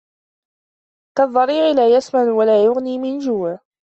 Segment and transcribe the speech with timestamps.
[1.17, 3.59] كالضريع لا يسمن ولا يغني من جوع